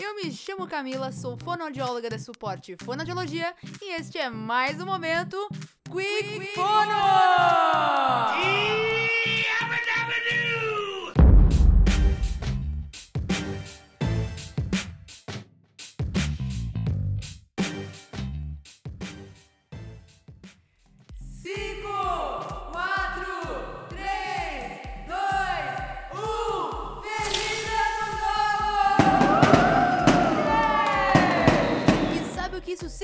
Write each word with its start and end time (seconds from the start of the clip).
Eu 0.00 0.16
me 0.16 0.32
chamo 0.32 0.66
Camila, 0.66 1.12
sou 1.12 1.36
fonoaudióloga 1.36 2.10
da 2.10 2.18
Suporte 2.18 2.76
Fonoaudiologia 2.82 3.54
e 3.80 3.92
este 3.92 4.18
é 4.18 4.28
mais 4.28 4.80
um 4.80 4.86
momento 4.86 5.36
Quick 5.90 6.54
Fono! 6.54 6.92
Cinco, 8.34 8.83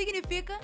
significa? 0.01 0.59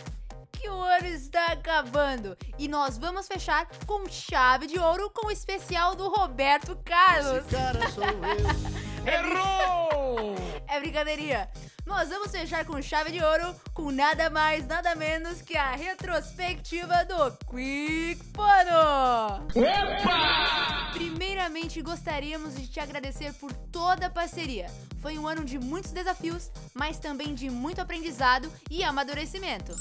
Que 0.50 0.68
o 0.70 0.80
ano 0.80 1.06
está 1.08 1.48
acabando 1.52 2.36
e 2.58 2.66
nós 2.66 2.96
vamos 2.96 3.28
fechar 3.28 3.68
com 3.86 4.08
chave 4.08 4.66
de 4.66 4.78
ouro 4.78 5.10
com 5.10 5.26
o 5.26 5.30
especial 5.30 5.94
do 5.94 6.08
Roberto 6.08 6.74
Carlos. 6.84 7.44
Esse 7.44 7.54
cara 7.54 7.90
sou 7.90 8.04
eu. 8.04 8.16
Errou! 9.06 10.34
É 10.68 10.80
brincadeirinha. 10.80 11.48
Nós 11.86 12.08
vamos 12.08 12.32
fechar 12.32 12.64
com 12.64 12.82
chave 12.82 13.12
de 13.12 13.22
ouro 13.22 13.54
com 13.72 13.92
nada 13.92 14.28
mais, 14.28 14.66
nada 14.66 14.96
menos 14.96 15.40
que 15.40 15.56
a 15.56 15.70
retrospectiva 15.70 17.04
do 17.04 17.30
Quick 17.48 18.20
Fono. 18.34 19.46
Opa! 19.54 20.90
Primeiramente, 20.92 21.80
gostaríamos 21.80 22.56
de 22.56 22.66
te 22.66 22.80
agradecer 22.80 23.32
por 23.34 23.52
toda 23.52 24.06
a 24.06 24.10
parceria. 24.10 24.66
Foi 25.06 25.16
um 25.18 25.28
ano 25.28 25.44
de 25.44 25.56
muitos 25.56 25.92
desafios, 25.92 26.50
mas 26.74 26.98
também 26.98 27.32
de 27.32 27.48
muito 27.48 27.80
aprendizado 27.80 28.52
e 28.68 28.82
amadurecimento. 28.82 29.72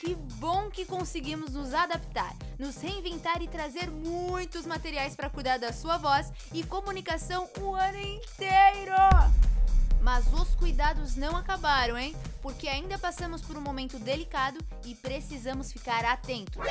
Que 0.00 0.14
bom 0.14 0.68
que 0.68 0.84
conseguimos 0.84 1.54
nos 1.54 1.72
adaptar, 1.72 2.36
nos 2.58 2.76
reinventar 2.76 3.40
e 3.40 3.48
trazer 3.48 3.90
muitos 3.90 4.66
materiais 4.66 5.16
para 5.16 5.30
cuidar 5.30 5.56
da 5.56 5.72
sua 5.72 5.96
voz 5.96 6.30
e 6.52 6.62
comunicação 6.62 7.48
o 7.58 7.74
ano 7.74 7.96
inteiro. 7.96 8.92
Mas 10.02 10.30
os 10.30 10.54
cuidados 10.56 11.16
não 11.16 11.34
acabaram, 11.34 11.96
hein? 11.96 12.14
Porque 12.42 12.68
ainda 12.68 12.98
passamos 12.98 13.40
por 13.40 13.56
um 13.56 13.62
momento 13.62 13.98
delicado 13.98 14.58
e 14.84 14.94
precisamos 14.94 15.72
ficar 15.72 16.04
atentos. 16.04 16.62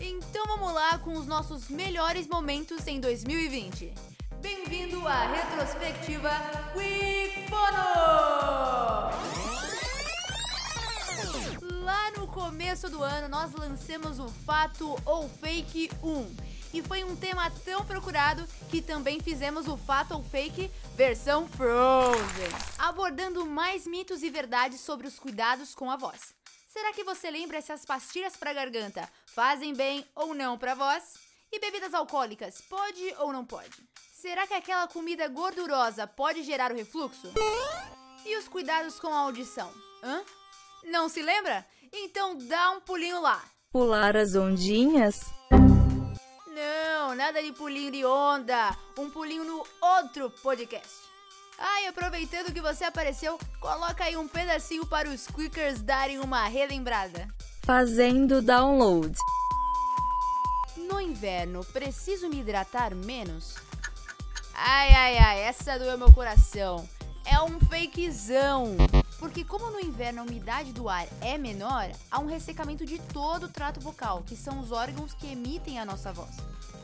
Então 0.00 0.46
vamos 0.46 0.72
lá 0.72 0.98
com 0.98 1.14
os 1.14 1.26
nossos 1.26 1.68
melhores 1.68 2.28
momentos 2.28 2.86
em 2.86 3.00
2020. 3.00 3.92
Bem-vindo 4.42 4.91
à 5.06 5.26
retrospectiva 5.26 6.30
Quick 6.72 7.48
Fono! 7.48 9.10
Lá 11.84 12.10
no 12.16 12.26
começo 12.28 12.88
do 12.88 13.02
ano, 13.02 13.28
nós 13.28 13.52
lançamos 13.52 14.18
o 14.20 14.28
Fato 14.28 14.96
ou 15.04 15.28
Fake 15.28 15.90
1. 16.02 16.36
E 16.74 16.82
foi 16.82 17.02
um 17.04 17.16
tema 17.16 17.50
tão 17.64 17.84
procurado 17.84 18.46
que 18.70 18.80
também 18.80 19.20
fizemos 19.20 19.66
o 19.66 19.76
Fato 19.76 20.14
ou 20.14 20.22
Fake 20.22 20.70
versão 20.94 21.48
Frozen, 21.48 22.48
abordando 22.78 23.44
mais 23.44 23.86
mitos 23.86 24.22
e 24.22 24.30
verdades 24.30 24.80
sobre 24.80 25.06
os 25.06 25.18
cuidados 25.18 25.74
com 25.74 25.90
a 25.90 25.96
voz. 25.96 26.34
Será 26.68 26.92
que 26.92 27.04
você 27.04 27.30
lembra 27.30 27.60
se 27.60 27.72
as 27.72 27.84
pastilhas 27.84 28.36
para 28.36 28.54
garganta 28.54 29.08
fazem 29.26 29.74
bem 29.74 30.06
ou 30.14 30.32
não 30.32 30.56
para 30.56 30.74
voz? 30.74 31.31
E 31.52 31.60
bebidas 31.60 31.92
alcoólicas, 31.92 32.62
pode 32.62 33.14
ou 33.18 33.30
não 33.30 33.44
pode? 33.44 33.76
Será 34.10 34.46
que 34.46 34.54
aquela 34.54 34.88
comida 34.88 35.28
gordurosa 35.28 36.06
pode 36.06 36.42
gerar 36.42 36.72
o 36.72 36.74
refluxo? 36.74 37.30
E 38.24 38.38
os 38.38 38.48
cuidados 38.48 38.98
com 38.98 39.08
a 39.08 39.18
audição? 39.18 39.70
Hã? 40.02 40.22
Não 40.84 41.10
se 41.10 41.20
lembra? 41.20 41.66
Então 41.92 42.38
dá 42.38 42.70
um 42.70 42.80
pulinho 42.80 43.20
lá. 43.20 43.44
Pular 43.70 44.16
as 44.16 44.34
ondinhas? 44.34 45.20
Não, 46.46 47.14
nada 47.14 47.42
de 47.42 47.52
pulinho 47.52 47.92
de 47.92 48.02
onda. 48.02 48.74
Um 48.98 49.10
pulinho 49.10 49.44
no 49.44 49.66
outro 49.80 50.30
podcast. 50.42 51.02
Ah, 51.58 51.82
e 51.82 51.86
aproveitando 51.88 52.52
que 52.52 52.62
você 52.62 52.84
apareceu, 52.84 53.38
coloca 53.60 54.04
aí 54.04 54.16
um 54.16 54.26
pedacinho 54.26 54.86
para 54.86 55.08
os 55.08 55.26
Quickers 55.26 55.82
darem 55.82 56.18
uma 56.18 56.46
relembrada. 56.48 57.28
Fazendo 57.66 58.40
download. 58.40 59.14
No 60.92 61.00
inverno, 61.00 61.64
preciso 61.64 62.28
me 62.28 62.40
hidratar 62.40 62.94
menos? 62.94 63.54
Ai, 64.52 64.92
ai, 64.92 65.16
ai, 65.16 65.40
essa 65.40 65.78
doeu 65.78 65.96
meu 65.96 66.12
coração. 66.12 66.86
É 67.24 67.40
um 67.40 67.58
fakezão. 67.60 68.76
Porque 69.18 69.42
como 69.42 69.70
no 69.70 69.80
inverno 69.80 70.20
a 70.20 70.24
umidade 70.24 70.70
do 70.70 70.90
ar 70.90 71.08
é 71.22 71.38
menor, 71.38 71.90
há 72.10 72.20
um 72.20 72.26
ressecamento 72.26 72.84
de 72.84 72.98
todo 72.98 73.44
o 73.44 73.48
trato 73.48 73.80
vocal, 73.80 74.22
que 74.26 74.36
são 74.36 74.60
os 74.60 74.70
órgãos 74.70 75.14
que 75.14 75.32
emitem 75.32 75.78
a 75.78 75.86
nossa 75.86 76.12
voz. 76.12 76.36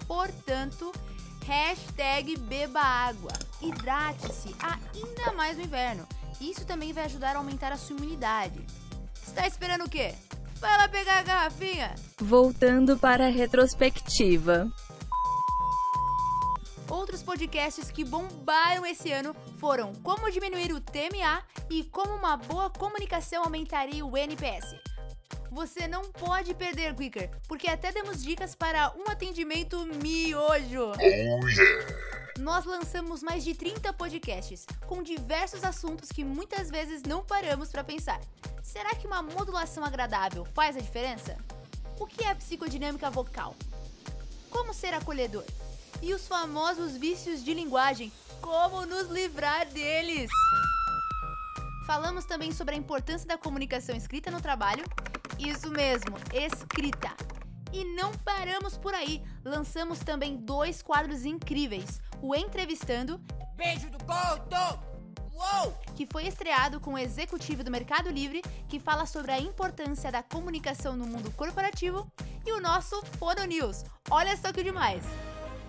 Portanto, 0.06 0.90
hashtag 1.44 2.38
beba 2.38 2.80
água. 2.80 3.32
Hidrate-se 3.60 4.56
ainda 4.58 5.34
mais 5.34 5.58
no 5.58 5.64
inverno. 5.64 6.08
Isso 6.40 6.64
também 6.64 6.94
vai 6.94 7.04
ajudar 7.04 7.36
a 7.36 7.40
aumentar 7.40 7.72
a 7.72 7.76
sua 7.76 7.94
imunidade. 7.94 8.64
Está 9.22 9.46
esperando 9.46 9.84
o 9.84 9.90
quê? 9.90 10.14
Vai 10.60 10.76
lá 10.76 10.88
pegar 10.88 11.18
a 11.18 11.22
garrafinha. 11.22 11.94
Voltando 12.20 12.98
para 12.98 13.26
a 13.26 13.30
retrospectiva. 13.30 14.70
Outros 16.88 17.22
podcasts 17.22 17.90
que 17.90 18.04
bombaram 18.04 18.84
esse 18.84 19.12
ano 19.12 19.36
foram 19.58 19.92
Como 20.02 20.30
diminuir 20.30 20.72
o 20.72 20.80
TMA 20.80 21.42
e 21.70 21.84
Como 21.84 22.14
uma 22.14 22.36
boa 22.36 22.70
comunicação 22.70 23.44
aumentaria 23.44 24.04
o 24.04 24.16
NPS. 24.16 24.64
Você 25.50 25.86
não 25.86 26.10
pode 26.10 26.54
perder, 26.54 26.94
Quicker, 26.94 27.30
porque 27.46 27.68
até 27.68 27.90
demos 27.92 28.22
dicas 28.22 28.54
para 28.54 28.92
um 28.96 29.10
atendimento 29.10 29.86
miojo. 30.02 30.92
Oh 30.98 31.48
yeah. 31.48 32.08
Nós 32.38 32.64
lançamos 32.64 33.20
mais 33.20 33.42
de 33.42 33.52
30 33.52 33.92
podcasts 33.94 34.64
com 34.86 35.02
diversos 35.02 35.64
assuntos 35.64 36.08
que 36.08 36.24
muitas 36.24 36.70
vezes 36.70 37.02
não 37.02 37.24
paramos 37.24 37.68
para 37.70 37.82
pensar. 37.82 38.20
Será 38.62 38.94
que 38.94 39.08
uma 39.08 39.20
modulação 39.20 39.84
agradável 39.84 40.44
faz 40.54 40.76
a 40.76 40.80
diferença? 40.80 41.36
O 41.98 42.06
que 42.06 42.24
é 42.24 42.32
psicodinâmica 42.34 43.10
vocal? 43.10 43.56
Como 44.50 44.72
ser 44.72 44.94
acolhedor? 44.94 45.44
E 46.00 46.14
os 46.14 46.28
famosos 46.28 46.96
vícios 46.96 47.44
de 47.44 47.52
linguagem, 47.52 48.12
como 48.40 48.86
nos 48.86 49.08
livrar 49.08 49.66
deles? 49.66 50.30
Falamos 51.86 52.24
também 52.24 52.52
sobre 52.52 52.76
a 52.76 52.78
importância 52.78 53.26
da 53.26 53.36
comunicação 53.36 53.96
escrita 53.96 54.30
no 54.30 54.40
trabalho. 54.40 54.84
Isso 55.40 55.70
mesmo, 55.70 56.16
escrita. 56.32 57.10
E 57.72 57.84
não 57.84 58.12
paramos 58.12 58.76
por 58.78 58.94
aí, 58.94 59.22
lançamos 59.44 60.00
também 60.00 60.36
dois 60.36 60.82
quadros 60.82 61.24
incríveis: 61.24 62.00
o 62.22 62.34
Entrevistando, 62.34 63.20
Beijo 63.56 63.90
do! 63.90 63.98
Uou! 65.34 65.72
que 65.94 66.06
foi 66.06 66.26
estreado 66.26 66.80
com 66.80 66.94
o 66.94 66.98
executivo 66.98 67.62
do 67.62 67.70
Mercado 67.70 68.10
Livre, 68.10 68.42
que 68.68 68.80
fala 68.80 69.06
sobre 69.06 69.32
a 69.32 69.38
importância 69.38 70.10
da 70.10 70.22
comunicação 70.22 70.96
no 70.96 71.06
mundo 71.06 71.30
corporativo, 71.32 72.10
e 72.44 72.52
o 72.52 72.60
nosso 72.60 73.00
Fono 73.18 73.44
News. 73.44 73.84
Olha 74.10 74.36
só 74.36 74.52
que 74.52 74.64
demais! 74.64 75.02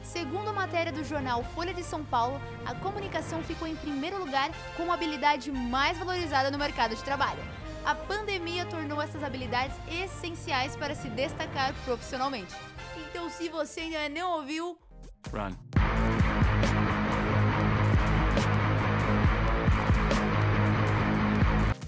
Segundo 0.04 0.54
matéria 0.54 0.92
do 0.92 1.04
jornal 1.04 1.44
Folha 1.56 1.74
de 1.74 1.84
São 1.84 2.04
Paulo, 2.04 2.40
a 2.66 2.74
comunicação 2.74 3.44
ficou 3.44 3.68
em 3.68 3.76
primeiro 3.76 4.18
lugar 4.18 4.50
como 4.76 4.92
a 4.92 4.96
habilidade 4.96 5.52
mais 5.52 5.98
valorizada 5.98 6.50
no 6.50 6.58
mercado 6.58 6.96
de 6.96 7.04
trabalho. 7.04 7.42
A 7.90 7.96
pandemia 7.96 8.68
tornou 8.68 9.02
essas 9.02 9.24
habilidades 9.24 9.76
essenciais 9.92 10.76
para 10.76 10.94
se 10.94 11.10
destacar 11.10 11.74
profissionalmente. 11.86 12.54
Então, 12.96 13.28
se 13.32 13.50
você 13.50 13.80
ainda 13.80 14.08
não 14.10 14.34
ouviu, 14.34 14.78
Run. 15.34 15.56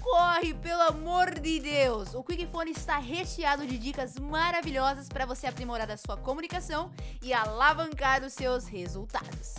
corre, 0.00 0.54
pelo 0.54 0.82
amor 0.82 1.38
de 1.38 1.60
Deus! 1.60 2.14
O 2.14 2.24
Quick 2.24 2.48
Phone 2.48 2.72
está 2.72 2.98
recheado 2.98 3.64
de 3.64 3.78
dicas 3.78 4.18
maravilhosas 4.18 5.08
para 5.08 5.24
você 5.24 5.46
aprimorar 5.46 5.88
a 5.88 5.96
sua 5.96 6.16
comunicação 6.16 6.90
e 7.22 7.32
alavancar 7.32 8.24
os 8.24 8.32
seus 8.32 8.66
resultados. 8.66 9.54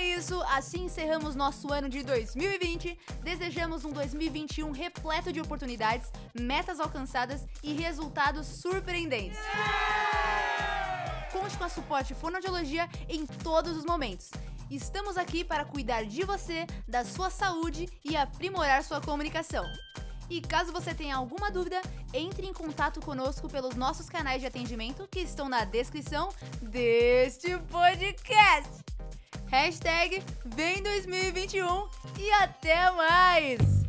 É 0.00 0.14
isso, 0.16 0.40
assim 0.44 0.86
encerramos 0.86 1.36
nosso 1.36 1.70
ano 1.70 1.86
de 1.86 2.02
2020. 2.02 2.98
Desejamos 3.22 3.84
um 3.84 3.90
2021 3.90 4.70
repleto 4.70 5.30
de 5.30 5.42
oportunidades, 5.42 6.10
metas 6.32 6.80
alcançadas 6.80 7.46
e 7.62 7.74
resultados 7.74 8.46
surpreendentes. 8.46 9.38
Conte 11.30 11.54
com 11.58 11.64
a 11.64 11.68
suporte 11.68 12.14
fonoaudiologia 12.14 12.88
em 13.10 13.26
todos 13.26 13.76
os 13.76 13.84
momentos. 13.84 14.30
Estamos 14.70 15.18
aqui 15.18 15.44
para 15.44 15.66
cuidar 15.66 16.06
de 16.06 16.24
você, 16.24 16.66
da 16.88 17.04
sua 17.04 17.28
saúde 17.28 17.86
e 18.02 18.16
aprimorar 18.16 18.82
sua 18.82 19.02
comunicação. 19.02 19.66
E 20.30 20.40
caso 20.40 20.72
você 20.72 20.94
tenha 20.94 21.16
alguma 21.16 21.50
dúvida, 21.50 21.82
entre 22.14 22.46
em 22.46 22.54
contato 22.54 23.02
conosco 23.02 23.50
pelos 23.50 23.74
nossos 23.74 24.08
canais 24.08 24.40
de 24.40 24.46
atendimento 24.46 25.06
que 25.10 25.20
estão 25.20 25.46
na 25.46 25.66
descrição 25.66 26.30
deste 26.62 27.58
podcast. 27.70 28.89
Hashtag 29.50 30.22
vem 30.44 30.80
2021 30.80 31.88
e 32.20 32.30
até 32.34 32.88
mais! 32.92 33.79